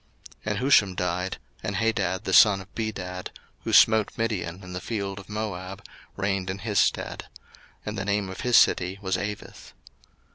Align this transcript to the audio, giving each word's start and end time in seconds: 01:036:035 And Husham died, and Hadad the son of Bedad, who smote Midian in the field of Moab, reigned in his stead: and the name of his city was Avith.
01:036:035 0.47 0.51
And 0.51 0.57
Husham 0.57 0.95
died, 0.95 1.37
and 1.61 1.75
Hadad 1.75 2.23
the 2.23 2.33
son 2.33 2.59
of 2.59 2.73
Bedad, 2.73 3.29
who 3.63 3.71
smote 3.71 4.09
Midian 4.17 4.63
in 4.63 4.73
the 4.73 4.81
field 4.81 5.19
of 5.19 5.29
Moab, 5.29 5.83
reigned 6.15 6.49
in 6.49 6.57
his 6.57 6.79
stead: 6.79 7.25
and 7.85 7.95
the 7.99 8.05
name 8.05 8.27
of 8.27 8.41
his 8.41 8.57
city 8.57 8.97
was 9.03 9.15
Avith. 9.15 9.73